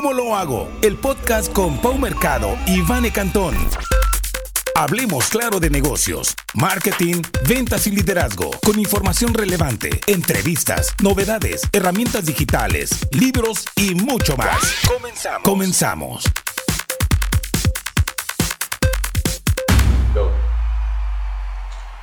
[0.00, 0.66] ¿Cómo lo hago?
[0.80, 3.54] El podcast con Pau Mercado y Vane Cantón.
[4.74, 13.06] Hablemos claro de negocios, marketing, ventas y liderazgo, con información relevante, entrevistas, novedades, herramientas digitales,
[13.12, 14.58] libros y mucho más.
[14.88, 15.42] Comenzamos.
[15.42, 16.24] Comenzamos.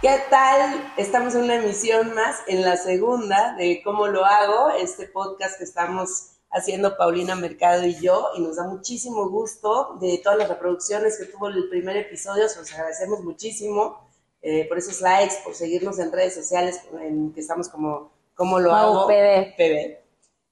[0.04, 0.94] ¿Qué tal?
[0.98, 4.70] Estamos en una emisión más, en la segunda de ¿Cómo lo hago?
[4.70, 10.20] Este podcast que estamos haciendo Paulina Mercado y yo, y nos da muchísimo gusto de
[10.24, 14.10] todas las reproducciones que tuvo el primer episodio, se los agradecemos muchísimo
[14.42, 18.72] eh, por esos likes, por seguirnos en redes sociales, en que estamos como, ¿Cómo lo
[18.72, 19.08] hago?
[19.08, 19.98] PB.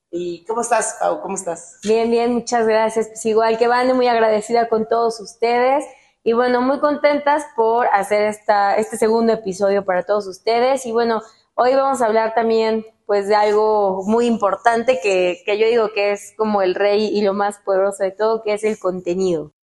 [0.10, 1.22] ¿Y cómo estás, Pau?
[1.22, 1.78] ¿Cómo estás?
[1.84, 3.10] Bien, bien, muchas gracias.
[3.10, 5.86] Pues igual que Vane, muy agradecida con todos ustedes.
[6.24, 10.88] Y bueno, muy contentas por hacer esta, este segundo episodio para todos ustedes.
[10.88, 11.22] Y bueno,
[11.58, 16.12] hoy vamos a hablar también pues de algo muy importante que, que yo digo que
[16.12, 19.54] es como el rey y lo más poderoso de todo, que es el contenido.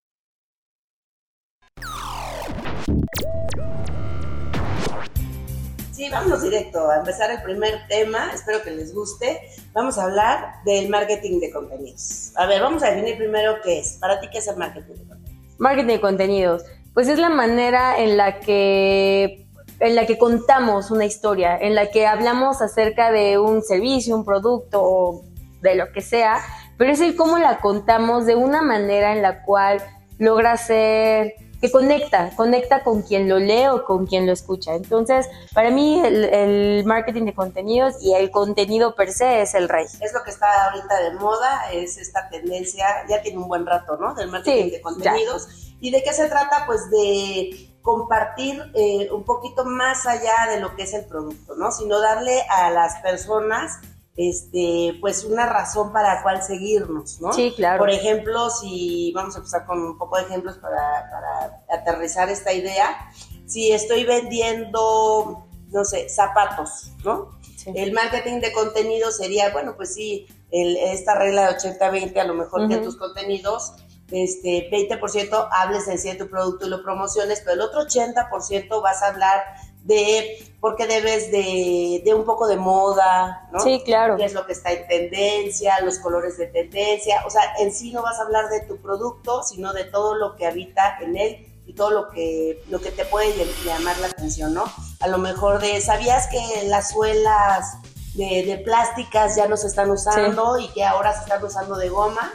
[5.91, 9.41] Sí, vámonos directo a empezar el primer tema, espero que les guste.
[9.73, 12.33] Vamos a hablar del marketing de contenidos.
[12.37, 13.99] A ver, vamos a definir primero qué es.
[14.01, 15.59] Para ti, ¿qué es el marketing de contenidos?
[15.59, 16.65] Marketing de contenidos.
[16.95, 19.43] Pues es la manera en la que
[19.83, 24.25] en la que contamos una historia, en la que hablamos acerca de un servicio, un
[24.25, 25.25] producto o
[25.61, 26.39] de lo que sea,
[26.79, 29.83] pero es el cómo la contamos de una manera en la cual
[30.19, 34.75] logra ser que conecta, conecta con quien lo lee o con quien lo escucha.
[34.75, 39.87] Entonces, para mí el, marketing de contenidos y el contenido per se es el rey.
[40.01, 43.97] Es lo que está ahorita de moda, es esta tendencia, ya tiene un buen rato,
[43.97, 44.15] ¿no?
[44.15, 45.75] Del marketing de contenidos.
[45.81, 46.65] ¿Y de qué se trata?
[46.67, 51.73] Pues de compartir eh, un poquito más allá de lo que es el producto, ¿no?
[51.73, 53.81] Sino darle a las personas
[54.17, 57.33] este, pues una razón para la cual seguirnos, ¿no?
[57.33, 57.79] Sí, claro.
[57.79, 62.53] Por ejemplo, si vamos a empezar con un poco de ejemplos para, para aterrizar esta
[62.53, 63.11] idea,
[63.47, 67.31] si estoy vendiendo, no sé, zapatos, ¿no?
[67.67, 72.69] El marketing de contenido sería, bueno, pues sí, esta regla de 80-20, a lo mejor
[72.69, 73.75] que tus contenidos,
[74.13, 79.03] este 20% hables en sí tu producto y lo promociones, pero el otro 80% vas
[79.03, 79.43] a hablar
[79.85, 83.61] de por qué debes de, de, un poco de moda, ¿no?
[83.61, 84.17] Sí, claro.
[84.17, 87.23] ¿Qué es lo que está en tendencia, los colores de tendencia?
[87.27, 90.37] O sea, en sí no vas a hablar de tu producto, sino de todo lo
[90.37, 93.33] que habita en él y todo lo que, lo que te puede
[93.65, 94.65] llamar la atención, ¿no?
[95.01, 97.79] A lo mejor de, ¿sabías que las suelas
[98.15, 101.89] de, de plásticas ya no se están usando y que ahora se están usando de
[101.89, 102.31] goma?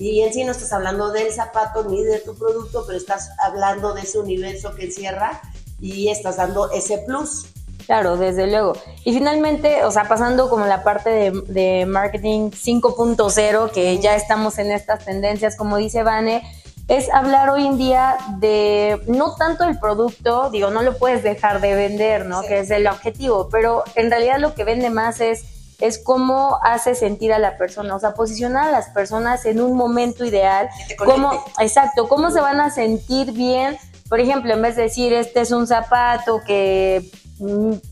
[0.00, 3.92] Y en sí no estás hablando del zapato ni de tu producto, pero estás hablando
[3.92, 5.42] de ese universo que encierra
[5.78, 7.44] y estás dando ese plus.
[7.84, 8.72] Claro, desde luego.
[9.04, 14.72] Y finalmente, o sea, pasando como la parte de, marketing 5.0, que ya estamos en
[14.72, 16.50] estas tendencias, como dice Vane,
[16.88, 21.60] es hablar hoy en día de no tanto el producto, digo, no lo puedes dejar
[21.60, 22.40] de vender, ¿no?
[22.40, 25.44] Que es el objetivo, pero en realidad lo que vende más es
[25.80, 29.76] es cómo hace sentir a la persona, o sea, posicionar a las personas en un
[29.76, 30.68] momento ideal,
[30.98, 33.78] cómo, exacto, cómo se van a sentir bien
[34.10, 37.08] por ejemplo, en vez de decir, este es un zapato que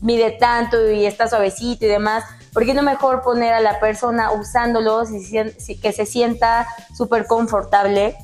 [0.01, 4.33] mide tanto y está suavecito y demás, ¿por qué no mejor poner a la persona
[4.33, 8.17] usándolo y que se sienta súper confortable?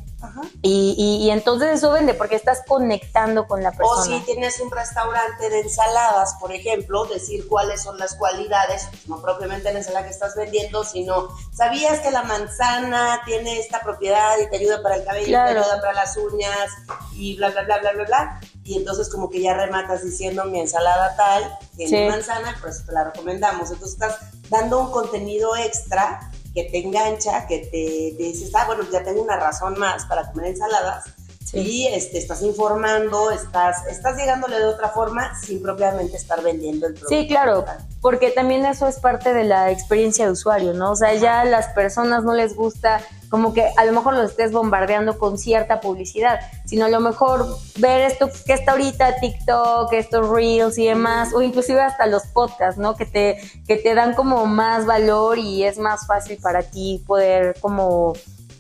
[0.61, 4.01] Y, y, entonces eso vende porque estás conectando con la persona.
[4.01, 9.21] O si tienes un restaurante de ensaladas, por ejemplo, decir cuáles son las cualidades, no
[9.21, 14.49] propiamente la ensalada que estás vendiendo, sino sabías que la manzana tiene esta propiedad y
[14.49, 16.71] te ayuda para el cabello, te ayuda para las uñas
[17.13, 18.41] y bla, bla, bla, bla, bla, bla.
[18.63, 23.03] Y entonces como que ya rematas diciendo mi ensalada tal, tiene manzana, pues te la
[23.03, 23.69] recomendamos.
[23.69, 24.17] Entonces estás
[24.49, 29.35] dando un contenido extra que te engancha, que te, dices, ah, bueno, ya tengo una
[29.35, 31.03] razón más para comer ensaladas.
[31.53, 36.93] Y este, estás informando, estás, estás llegándole de otra forma sin propiamente estar vendiendo el
[36.93, 37.15] producto.
[37.15, 37.65] Sí, claro,
[38.01, 40.91] porque también eso es parte de la experiencia de usuario, ¿no?
[40.91, 44.31] O sea, ya a las personas no les gusta como que a lo mejor los
[44.31, 47.45] estés bombardeando con cierta publicidad, sino a lo mejor
[47.77, 52.79] ver esto que está ahorita TikTok, estos reels y demás, o inclusive hasta los podcasts,
[52.79, 52.95] ¿no?
[52.95, 53.37] Que te,
[53.67, 58.13] que te dan como más valor y es más fácil para ti poder como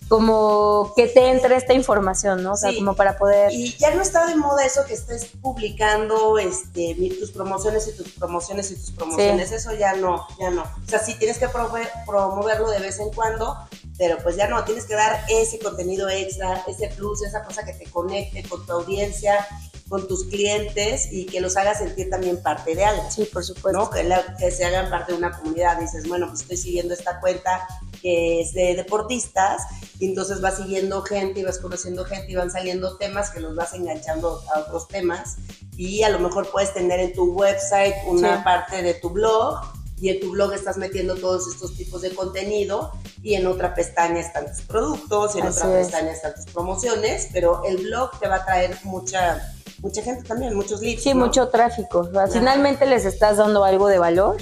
[0.07, 2.53] como que te entre esta información, ¿no?
[2.53, 3.51] O sea, como para poder...
[3.51, 8.11] Y ya no está de moda eso que estés publicando este, tus promociones y tus
[8.11, 10.61] promociones y tus promociones, eso ya no, ya no.
[10.61, 13.57] O sea, sí tienes que promoverlo de vez en cuando,
[13.97, 17.73] pero pues ya no, tienes que dar ese contenido extra, ese plus, esa cosa que
[17.73, 19.47] te conecte con tu audiencia,
[19.89, 23.09] con tus clientes y que los haga sentir también parte de algo.
[23.09, 23.79] Sí, por supuesto.
[23.79, 23.89] ¿no?
[23.89, 24.07] Que,
[24.39, 25.79] que, se hagan parte de una comunidad.
[25.79, 27.67] Dices, bueno, pues estoy siguiendo esta cuenta
[28.05, 29.63] que es de deportistas
[29.99, 33.55] y entonces vas siguiendo gente y vas conociendo gente y van saliendo temas que los
[33.55, 35.37] vas enganchando a otros temas.
[35.75, 39.59] Y a lo mejor puedes tener en tu website una parte de tu blog
[39.99, 42.91] y en tu blog estás metiendo todos estos tipos de contenido
[43.23, 47.63] y en otra pestaña están tus productos y en otra pestaña están tus promociones, pero
[47.65, 49.54] el blog te va a traer mucha
[49.85, 51.03] mucha gente también, muchos leads.
[51.03, 52.09] Sí, mucho tráfico.
[52.31, 54.37] Finalmente les estás dando algo de valor.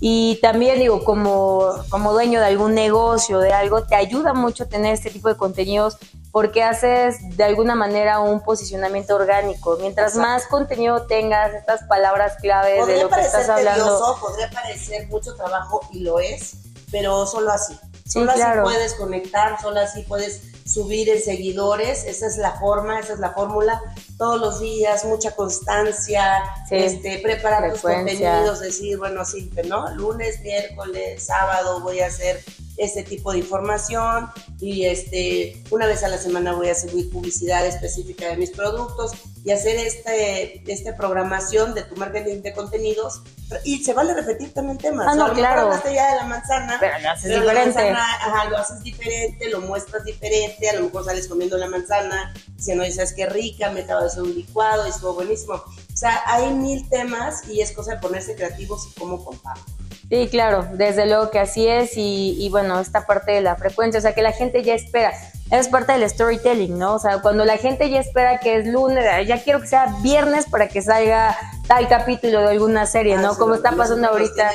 [0.00, 4.94] Y también digo, como, como dueño de algún negocio, de algo, te ayuda mucho tener
[4.94, 5.98] este tipo de contenidos
[6.32, 9.76] porque haces de alguna manera un posicionamiento orgánico.
[9.80, 14.18] Mientras más contenido tengas, estas palabras claves de lo que estás hablando.
[14.20, 16.56] podría parecer mucho trabajo y lo es,
[16.90, 17.78] pero solo así.
[18.04, 23.14] Solo así puedes conectar, solo así puedes subir en seguidores, esa es la forma, esa
[23.14, 23.80] es la fórmula,
[24.18, 29.94] todos los días, mucha constancia, este, preparar tus contenidos, decir, bueno, sí, ¿no?
[29.94, 32.42] Lunes, miércoles, sábado voy a hacer
[32.76, 34.30] este tipo de información
[34.60, 39.12] y este, una vez a la semana voy a subir publicidad específica de mis productos
[39.44, 43.22] y hacer este, esta programación de tu marketing de contenidos
[43.64, 45.06] y se vale repetir también temas.
[45.08, 45.62] Ah, no, claro.
[45.62, 47.90] hablaste ya de la manzana, pero lo haces diferente.
[47.90, 52.74] ajá, lo haces diferente, lo muestras diferente, a lo mejor sales comiendo la manzana, si
[52.74, 55.54] no dices que rica, me acabo de hacer un licuado y estuvo buenísimo.
[55.54, 59.64] O sea, hay mil temas y es cosa de ponerse creativos y cómo comparto.
[60.08, 63.98] Sí, claro, desde luego que así es y, y, bueno, esta parte de la frecuencia,
[63.98, 65.12] o sea, que la gente ya espera
[65.52, 66.94] es parte del storytelling, ¿no?
[66.94, 70.46] O sea, cuando la gente ya espera que es lunes, ya quiero que sea viernes
[70.46, 71.36] para que salga
[71.66, 73.32] tal capítulo de alguna serie, ¿no?
[73.32, 74.52] Ah, Como está pasando ahorita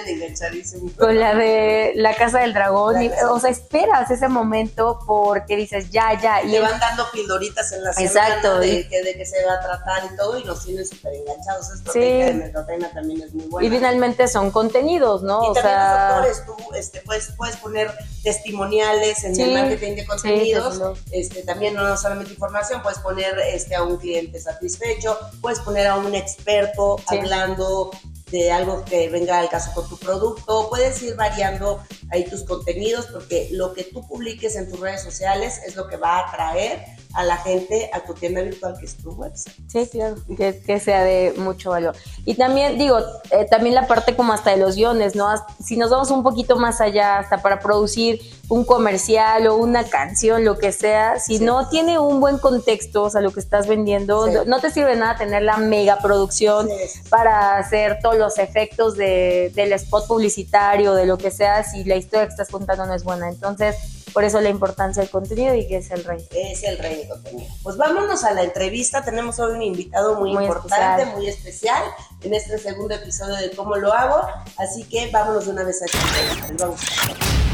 [0.98, 2.96] con la de La Casa del Dragón.
[3.30, 6.42] o sea, esperas ese momento porque dices, ya, ya.
[6.44, 8.60] Y le van dando pildoritas en la Exacto.
[8.60, 11.72] de, que, de que se va a tratar y todo y nos tienen súper enganchados.
[11.72, 12.00] Esto sí.
[12.00, 12.54] de
[12.94, 13.68] también es muy bueno.
[13.68, 15.44] Y finalmente son contenidos, ¿no?
[15.44, 16.26] Y o también sea...
[16.28, 17.92] los tú este, puedes, puedes poner
[18.24, 20.82] testimoniales en el marketing de contenidos
[21.12, 25.96] este, también no solamente información, puedes poner este, a un cliente satisfecho, puedes poner a
[25.96, 27.92] un experto hablando
[28.32, 33.08] de algo que venga al caso con tu producto, puedes ir variando ahí tus contenidos
[33.08, 36.86] porque lo que tú publiques en tus redes sociales es lo que va a atraer
[37.18, 39.56] a la gente a tu tienda virtual que es tu website.
[39.68, 41.96] Sí, claro, que, sea de mucho valor.
[42.26, 43.00] Y también digo,
[43.32, 45.28] eh, también la parte como hasta de los guiones, ¿no?
[45.64, 50.46] Si nos vamos un poquito más allá, hasta para producir un comercial o una canción,
[50.46, 54.46] lo que sea, si no tiene un buen contexto, o sea, lo que estás vendiendo,
[54.46, 56.70] no te sirve nada tener la mega producción
[57.10, 61.96] para hacer todos los efectos de, del spot publicitario, de lo que sea, si la
[61.96, 63.28] historia que estás contando no es buena.
[63.28, 63.76] Entonces,
[64.14, 66.26] por eso la importancia del contenido y que es el rey.
[66.32, 67.50] Es el rey de contenido.
[67.64, 69.04] Pues vámonos a la entrevista.
[69.04, 71.84] Tenemos hoy un invitado muy, importante, muy especial
[72.22, 74.22] en este segundo episodio de Cómo lo hago.
[74.58, 76.82] Así que vámonos de una vez a la Vamos.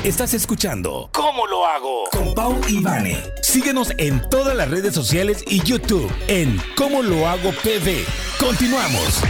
[0.04, 2.04] Estás escuchando ¿Cómo lo hago?
[2.12, 3.18] Con Pau y Vane.
[3.42, 8.06] Síguenos en todas las redes sociales y YouTube en ¿Cómo lo hago PV.
[8.40, 9.22] Continuamos.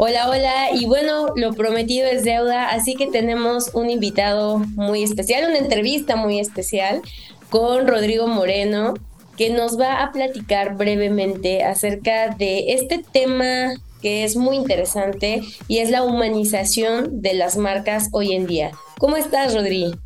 [0.00, 5.48] Hola, hola, y bueno, lo prometido es deuda, así que tenemos un invitado muy especial,
[5.48, 7.02] una entrevista muy especial
[7.50, 8.94] con Rodrigo Moreno,
[9.36, 15.78] que nos va a platicar brevemente acerca de este tema que es muy interesante y
[15.78, 18.70] es la humanización de las marcas hoy en día.
[19.00, 19.98] ¿Cómo estás, Rodrigo?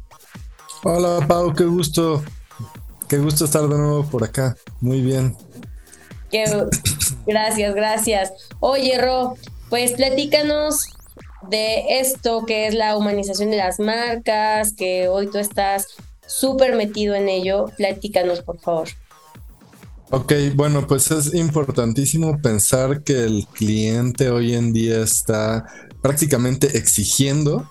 [0.85, 2.25] Hola, Pau, qué gusto.
[3.09, 4.57] Qué gusto estar de nuevo por acá.
[4.81, 5.37] Muy bien.
[7.27, 8.33] Gracias, gracias.
[8.59, 9.37] Oye, Ro,
[9.73, 10.91] pues platícanos
[11.49, 15.87] de esto que es la humanización de las marcas, que hoy tú estás
[16.27, 17.65] súper metido en ello.
[17.79, 18.91] Platícanos, por favor.
[20.11, 25.65] Ok, bueno, pues es importantísimo pensar que el cliente hoy en día está
[26.03, 27.67] prácticamente exigiendo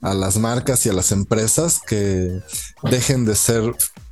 [0.00, 2.40] a las marcas y a las empresas que
[2.82, 3.62] dejen de ser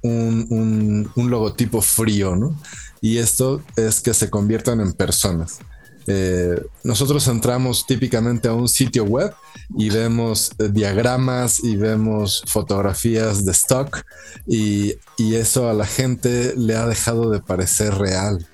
[0.02, 2.56] un, un logotipo frío, ¿no?
[3.00, 5.58] Y esto es que se conviertan en personas.
[6.06, 9.32] Eh, nosotros entramos típicamente a un sitio web
[9.76, 14.04] y vemos eh, diagramas y vemos fotografías de stock
[14.46, 18.44] y, eso a la gente le ha dejado de parecer real.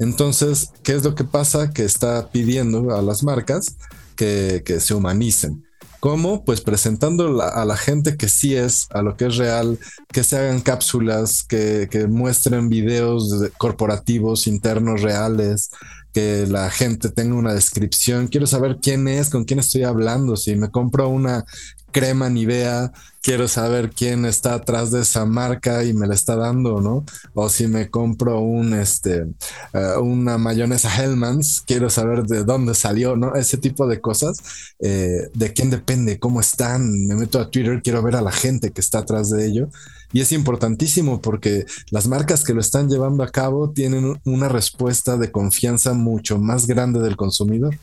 [0.00, 1.70] Entonces, ¿qué es lo que pasa?
[1.70, 3.76] Que está pidiendo a las marcas
[4.16, 5.64] que, se humanicen.
[6.00, 6.44] ¿Cómo?
[6.44, 9.78] Pues presentando a la gente que sí es, a lo que es real,
[10.12, 15.70] que se hagan cápsulas, que, que muestren videos corporativos internos reales,
[16.12, 18.28] que la gente tenga una descripción.
[18.28, 20.36] Quiero saber quién es, con quién estoy hablando.
[20.36, 21.44] Si me compro una
[21.90, 26.80] crema Nivea, quiero saber quién está atrás de esa marca y me la está dando,
[26.80, 27.04] ¿no?
[27.34, 29.26] O si me compro un, este,
[29.72, 33.34] eh, una mayonesa Hellmann's, quiero saber de dónde salió, ¿no?
[33.34, 34.38] Ese tipo de cosas,
[34.78, 37.06] eh, de quién depende, cómo están.
[37.06, 39.68] Me meto a Twitter, quiero ver a la gente que está atrás de ello.
[40.12, 45.16] Y es importantísimo porque las marcas que lo están llevando a cabo tienen una respuesta
[45.16, 47.76] de confianza mucho más grande del consumidor.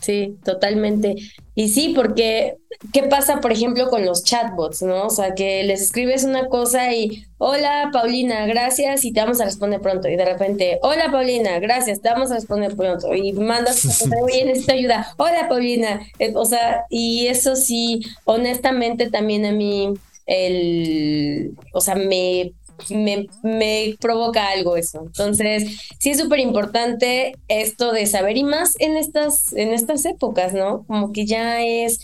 [0.00, 1.16] Sí, totalmente.
[1.54, 2.56] Y sí, porque
[2.92, 5.06] ¿qué pasa, por ejemplo, con los chatbots, no?
[5.06, 9.44] O sea, que les escribes una cosa y, hola Paulina, gracias, y te vamos a
[9.44, 10.08] responder pronto.
[10.08, 13.12] Y de repente, hola Paulina, gracias, te vamos a responder pronto.
[13.12, 15.14] Y mandas, oye, necesito ayuda.
[15.16, 16.00] Hola Paulina.
[16.18, 19.94] Eh, o sea, y eso sí, honestamente también a mí,
[20.28, 22.52] el, o sea, me
[22.90, 25.02] me, me provoca algo eso.
[25.04, 30.52] Entonces, sí es súper importante esto de saber y más en estas, en estas épocas,
[30.52, 30.84] ¿no?
[30.86, 32.00] Como que ya es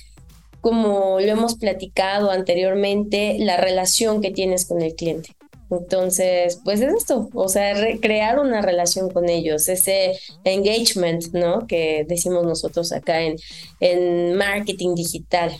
[0.60, 5.36] como lo hemos platicado anteriormente, la relación que tienes con el cliente.
[5.70, 11.66] Entonces, pues es esto, o sea, crear una relación con ellos, ese engagement, ¿no?
[11.66, 13.36] Que decimos nosotros acá en,
[13.80, 15.52] en marketing digital.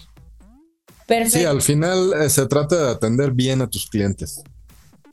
[1.06, 1.38] Perfecto.
[1.38, 4.42] Sí, al final eh, se trata de atender bien a tus clientes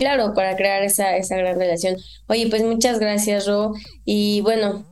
[0.02, 1.96] claro, para crear esa, esa gran relación.
[2.26, 3.74] Oye, pues muchas gracias, Ro.
[4.04, 4.84] Y bueno,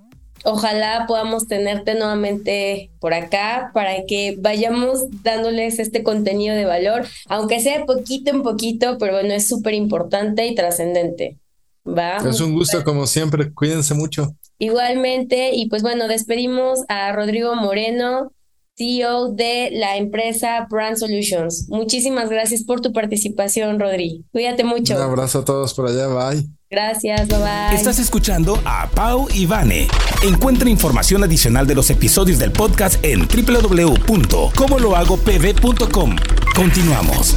[0.44, 7.60] ojalá podamos tenerte nuevamente por acá para que vayamos dándoles este contenido de valor, aunque
[7.60, 11.40] sea poquito en poquito, pero bueno, es súper importante y trascendente.
[11.88, 12.18] ¿Va?
[12.18, 14.36] Es un gusto como siempre, cuídense mucho.
[14.60, 18.32] Igualmente, y pues bueno, despedimos a Rodrigo Moreno,
[18.80, 21.66] CEO de la empresa Brand Solutions.
[21.68, 24.24] Muchísimas gracias por tu participación, Rodri.
[24.32, 24.96] Cuídate mucho.
[24.96, 26.48] Un abrazo a todos por allá, bye.
[26.72, 27.76] Gracias, bye bye.
[27.76, 29.90] Estás escuchando a Pau y Vane.
[30.24, 36.16] Encuentra información adicional de los episodios del podcast en www.comolohagopv.com.
[36.56, 37.36] Continuamos.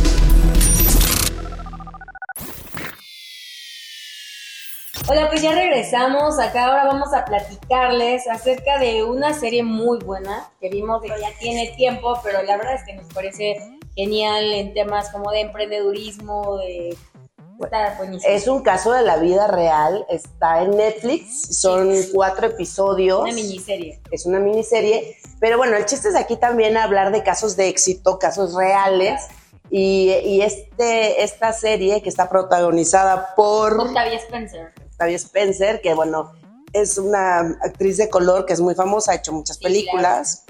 [5.09, 6.39] Hola, pues ya regresamos.
[6.39, 11.31] Acá ahora vamos a platicarles acerca de una serie muy buena que vimos que ya
[11.39, 13.57] tiene tiempo, pero la verdad es que nos parece
[13.95, 16.97] genial en temas como de emprendedurismo, de
[18.25, 23.21] es un caso de la vida real, está en Netflix, son cuatro episodios.
[23.21, 24.01] Una miniserie.
[24.11, 28.19] Es una miniserie, pero bueno, el chiste es aquí también hablar de casos de éxito,
[28.19, 29.23] casos reales.
[29.71, 33.81] Y, y, este, esta serie que está protagonizada por...
[33.81, 34.71] Octavia Spencer.
[35.11, 36.33] Spencer, que bueno,
[36.73, 40.45] es una actriz de color que es muy famosa, ha hecho muchas películas.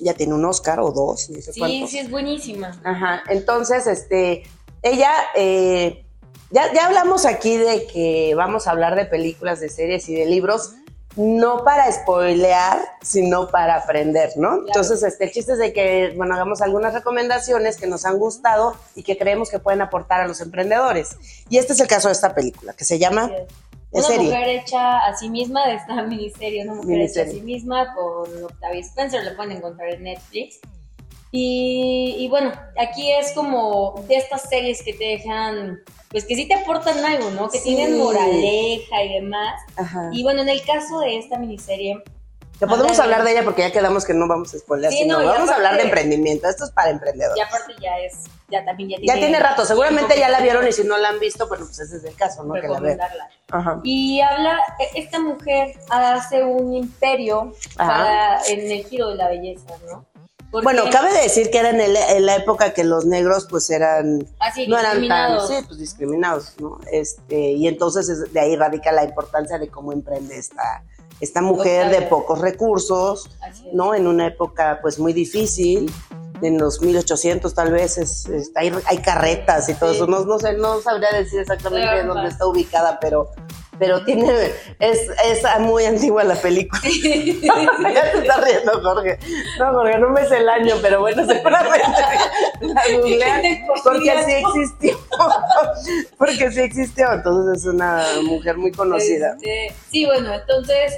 [0.00, 2.80] Ya tiene un Oscar o dos, sí, sí, es buenísima.
[2.84, 4.44] Ajá, entonces, este,
[4.82, 6.04] ella, eh,
[6.50, 10.26] ya, ya hablamos aquí de que vamos a hablar de películas, de series y de
[10.26, 10.74] libros,
[11.16, 14.58] no para spoilear, sino para aprender, ¿no?
[14.64, 18.76] Entonces, este, el chiste es de que, bueno, hagamos algunas recomendaciones que nos han gustado
[18.94, 21.16] y que creemos que pueden aportar a los emprendedores.
[21.50, 23.32] Y este es el caso de esta película, que se llama
[23.90, 27.94] una mujer hecha a sí misma de esta miniserie, una mujer hecha a sí misma
[27.94, 30.60] con Octavia Spencer, lo pueden encontrar en Netflix.
[31.30, 35.80] Y, bueno, aquí es como de estas series que te dejan,
[36.10, 37.50] pues que sí te aportan algo, ¿no?
[37.50, 39.60] Que tienen moraleja y demás.
[40.12, 42.02] Y bueno, en el caso de esta miniserie,
[42.58, 45.48] que podemos hablar de ella porque ya quedamos que no vamos a spoiler, sino vamos
[45.48, 46.48] a hablar de emprendimiento.
[46.48, 47.36] Esto es para emprendedores.
[47.36, 49.14] Y aparte ya es, ya también ya tiene.
[49.14, 51.78] Ya tiene rato, seguramente ya la vieron y si no la han visto, bueno, pues
[51.78, 52.54] ese es el caso, ¿no?
[52.54, 53.00] Que la vean.
[53.84, 59.74] Y habla, e, esta mujer hace un imperio para, en el giro de la belleza,
[59.86, 60.04] ¿no?
[60.50, 64.78] Bueno, cabe decir que era en, la época que los negros pues eran ah, no
[64.78, 66.78] eran tan sí, pues discriminados, ¿no?
[66.90, 70.84] Este, y entonces de ahí radica la importancia de cómo emprende esta
[71.20, 73.28] esta mujer de pocos recursos,
[73.72, 73.94] ¿no?
[73.94, 75.92] En una época pues muy difícil,
[76.42, 80.80] en los 1800 tal vez es, hay, carretas y todo eso, no, no, sé, no
[80.80, 83.30] sabría decir exactamente dónde está ubicada, pero
[83.78, 86.80] pero tiene es, es muy antigua la película.
[87.92, 89.18] ya te estás riendo, Jorge.
[89.58, 91.80] No, Jorge, no me sé el año, pero bueno, seguramente
[92.60, 93.42] la googlean
[93.84, 94.98] porque sí existió.
[96.18, 99.34] porque sí existió, entonces es una mujer muy conocida.
[99.40, 100.94] Este, sí, bueno, entonces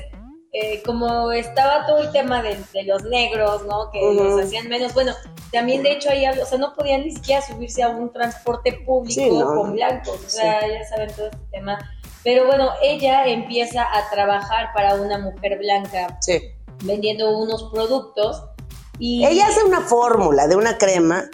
[0.53, 3.89] eh, como estaba todo el tema de, los negros, ¿no?
[3.93, 5.15] Que los hacían menos, bueno,
[5.53, 9.55] también de hecho ahí, o sea, no podían ni siquiera subirse a un transporte público
[9.55, 11.79] con blancos, o sea, ya saben todo este tema.
[12.23, 16.19] Pero bueno, ella empieza a trabajar para una mujer blanca,
[16.85, 18.43] vendiendo unos productos.
[18.99, 19.25] Y...
[19.25, 21.31] Ella hace una fórmula de una crema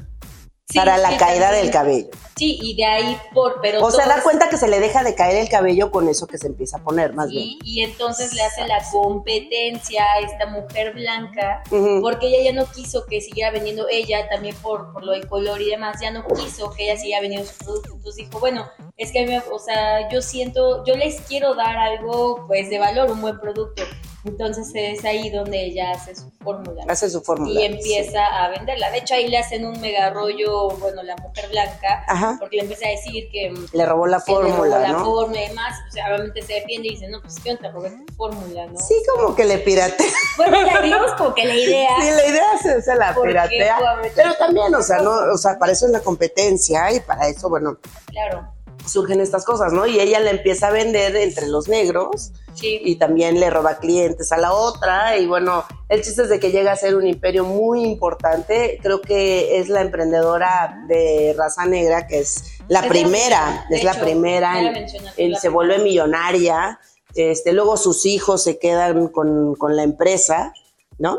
[0.75, 2.09] para la caída del cabello.
[2.37, 3.83] Sí, y de ahí por, pero...
[3.83, 6.37] O sea, da cuenta que se le deja de caer el cabello con eso que
[6.37, 7.59] se empieza a poner, más bien.
[7.65, 11.63] Y entonces le hace la competencia a esta mujer blanca,
[12.03, 15.63] porque ella ya no quiso que siguiera vendiendo ella, también por, por lo del color
[15.63, 17.95] y demás, ya no quiso que ella siguiera vendiendo su producto.
[17.95, 22.69] Entonces dijo, bueno, es que, o sea, yo siento, yo les quiero dar algo, pues,
[22.69, 23.83] de valor, un buen producto
[24.27, 26.85] Entonces es ahí donde ella hace su fórmula.
[26.89, 27.61] Hace su fórmula.
[27.61, 28.91] Y empieza a venderla.
[28.91, 32.37] De hecho, ahí le hacen un mega rollo, bueno, la mujer blanca, Ajá.
[32.41, 35.43] porque le empieza a decir que Le robó la que le robó fórmula, la fórmula
[35.43, 35.79] y demás.
[35.89, 38.79] O sea, obviamente se defiende y dice, no, pues yo te robé tu fórmula, ¿no?
[38.79, 40.07] Sí, como que le piratea.
[40.37, 41.89] Bueno, ya digamos como que la idea.
[42.01, 42.45] Sí, la idea
[42.77, 43.79] es se la ¿Por qué piratea.
[44.15, 47.49] Pero también, o sea, no, o sea, para eso es la competencia y para eso,
[47.49, 48.53] bueno, Claro,
[48.87, 49.87] surgen estas cosas, ¿no?
[49.87, 52.81] Y ella la empieza a vender entre los negros sí.
[52.85, 56.51] y también le roba clientes a la otra y bueno, el chiste es de que
[56.53, 62.07] llega a ser un imperio muy importante, creo que es la emprendedora de raza negra
[62.07, 66.79] que es la Es primera, es la hecho, primera, en- en- se vuelve millonaria,
[67.15, 70.53] este, luego sus hijos se quedan con, con la empresa,
[70.99, 71.19] ¿no?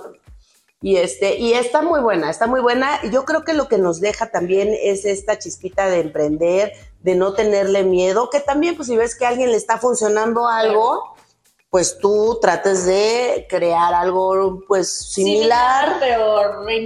[0.80, 3.00] Y este, y está muy buena, está muy buena.
[3.12, 6.72] Yo creo que lo que nos deja también es esta chispita de emprender,
[7.02, 10.48] de no tenerle miedo, que también, pues, si ves que a alguien le está funcionando
[10.48, 11.16] algo,
[11.70, 16.40] pues tú trates de crear algo, pues, similar pero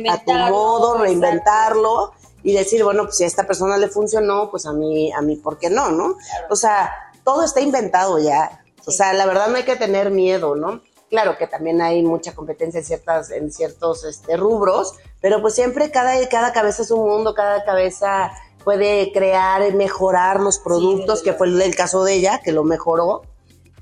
[0.09, 2.13] a tu modo, reinventarlo
[2.43, 5.35] y decir, bueno, pues si a esta persona le funcionó, pues a mí, a mí,
[5.35, 6.15] ¿por qué no, no?
[6.15, 6.47] Claro.
[6.49, 6.91] O sea,
[7.23, 8.63] todo está inventado ya.
[8.85, 10.81] O sea, la verdad no hay que tener miedo, ¿no?
[11.09, 15.91] Claro que también hay mucha competencia en, ciertas, en ciertos este, rubros, pero pues siempre
[15.91, 18.31] cada, cada cabeza es un mundo, cada cabeza
[18.63, 23.23] puede crear y mejorar los productos, que fue el caso de ella, que lo mejoró.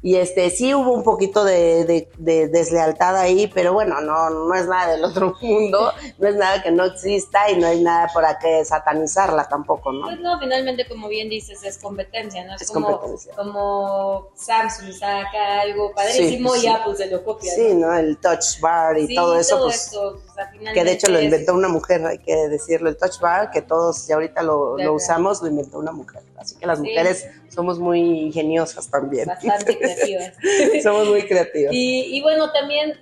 [0.01, 4.53] Y este sí hubo un poquito de, de- de deslealtad ahí, pero bueno, no, no
[4.55, 8.07] es nada del otro mundo, no es nada que no exista y no hay nada
[8.13, 10.05] por qué satanizarla tampoco, ¿no?
[10.05, 12.55] Pues no, finalmente, como bien dices, es competencia, ¿no?
[12.55, 13.33] Es, Es como, competencia.
[13.35, 16.67] como Samsung saca algo padrísimo Sí, y sí.
[16.67, 17.51] Apple se lo copia.
[17.53, 17.87] Sí, ¿no?
[17.87, 17.97] ¿no?
[17.97, 20.21] El touch bar y Sí, todo eso, todo pues, esto,
[20.73, 24.07] que de hecho lo inventó una mujer, hay que decirlo, el touch bar, que todos
[24.07, 26.21] ya ahorita lo, lo usamos, lo inventó una mujer.
[26.37, 29.27] Así que las mujeres somos muy ingeniosas también.
[29.27, 30.33] Bastante creativas.
[30.83, 31.73] somos muy creativas.
[31.73, 32.99] Y, y bueno, también,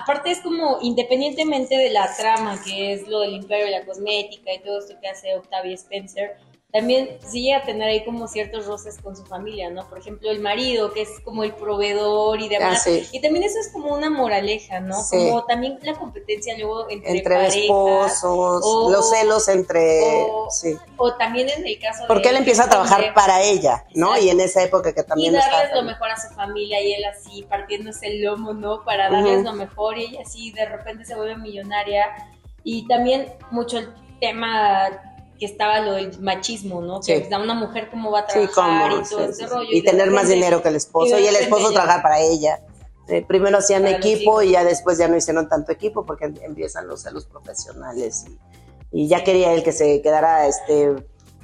[0.00, 4.52] aparte es como, independientemente de la trama, que es lo del imperio y la cosmética
[4.52, 6.36] y todo esto que hace Octavia Spencer,
[6.70, 9.88] también sí llega a tener ahí como ciertos roces con su familia, ¿no?
[9.88, 12.80] Por ejemplo, el marido, que es como el proveedor y demás.
[12.86, 13.08] Ah, sí.
[13.10, 15.02] Y también eso es como una moraleja, ¿no?
[15.02, 15.16] Sí.
[15.16, 20.00] Como también la competencia luego entre, Entre parejas, esposos, o- los celos entre...
[20.02, 20.76] o- sí.
[20.98, 24.08] O también en el caso Porque de él empieza a trabajar para ella, ¿no?
[24.08, 24.26] Exacto.
[24.26, 25.74] Y en esa época que y también darles está...
[25.76, 28.84] lo mejor a su familia y él así partiéndose el lomo, ¿no?
[28.84, 32.04] Para darles lo mejor y ella así de repente se vuelve millonaria
[32.62, 33.88] y también mucho el
[34.20, 34.90] tema
[35.38, 37.02] que estaba lo del machismo, ¿no?
[37.02, 37.14] Sí.
[37.14, 39.42] Que pues, una mujer cómo va a Sí, trabajar cómo, y todo sí, ese sí,
[39.44, 39.46] sí.
[39.46, 39.68] rollo.
[39.72, 41.18] Y de tener más dinero que el esposo.
[41.18, 42.60] y Y el esposo trabajar para ella.
[43.08, 46.86] Eh, primero hacían equipo y ya después ya no hicieron tanto equipo porque em- empiezan
[46.86, 48.26] los celos profesionales.
[48.92, 50.94] Y, y ya quería él que se quedara este,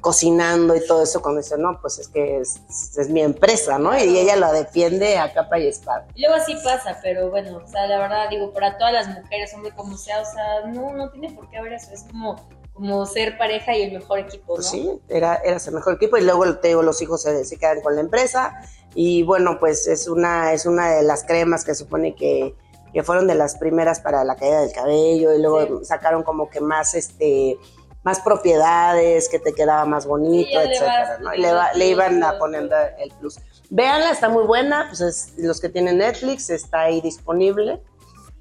[0.02, 2.60] cocinando y todo eso cuando dice, no, pues es que es,
[2.98, 3.96] es mi empresa, ¿no?
[3.98, 6.06] Y ella la defiende a capa y espada.
[6.14, 9.54] Y luego así pasa, pero bueno, o sea, la verdad digo, para todas las mujeres,
[9.54, 12.36] hombre como sea, o sea, no, no tiene por qué haber eso, es como,
[12.74, 14.56] como ser pareja y el mejor equipo, ¿no?
[14.56, 16.16] Pues sí, era, era su mejor equipo.
[16.18, 18.52] Y luego te digo, los hijos se, se quedan con la empresa.
[18.94, 22.54] Y bueno, pues es una, es una de las cremas que supone que,
[22.92, 25.32] que fueron de las primeras para la caída del cabello.
[25.34, 27.56] Y luego sacaron como que más este
[28.02, 31.34] más propiedades, que te quedaba más bonito, Sí, etcétera, ¿no?
[31.34, 33.38] Y le, va- le iban a poniendo el plus.
[33.70, 37.80] Véanla, está muy buena, pues es- los que tienen Netflix está ahí disponible.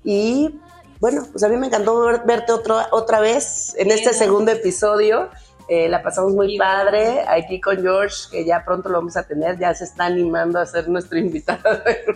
[0.04, 0.60] Y
[1.04, 5.30] bueno, pues a mí me encantó ver- verte otro, otra vez en este segundo episodio.
[5.68, 9.60] Eh, la pasamos muy padre aquí con George, que ya pronto lo vamos a tener,
[9.60, 11.60] ya se está animando a ser nuestro invitado.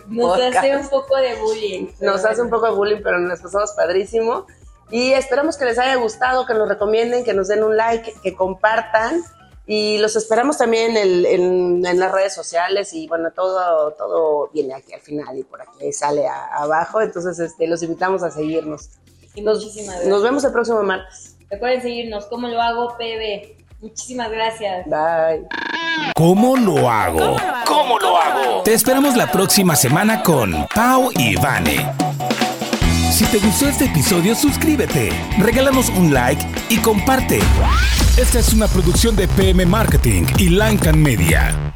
[0.07, 0.57] Nos podcast.
[0.59, 1.87] hace un poco de bullying.
[1.99, 4.47] Nos hace un poco de bullying, pero nos pasamos padrísimo.
[4.89, 8.35] Y esperamos que les haya gustado, que nos recomienden, que nos den un like, que
[8.35, 9.21] compartan.
[9.69, 14.73] Y los esperamos también en, en- en las redes sociales y bueno, todo, todo viene
[14.73, 17.01] aquí al final y por aquí sale a- abajo.
[17.01, 18.89] Entonces este, los invitamos a seguirnos.
[19.35, 20.09] Y Nos, muchísimas gracias.
[20.09, 21.35] nos vemos el próximo martes.
[21.49, 22.25] Recuerden seguirnos.
[22.27, 23.57] ¿Cómo lo hago, PB?
[23.81, 24.85] Muchísimas gracias.
[24.87, 25.47] Bye.
[26.15, 27.35] ¿Cómo lo hago?
[27.65, 28.63] ¿Cómo lo hago?
[28.63, 31.91] Te esperamos la próxima semana con Pau y Vane.
[33.11, 37.39] Si te gustó este episodio, suscríbete, regálanos un like y comparte.
[38.17, 41.66] Esta es una producción de PM Marketing y Lancan Media.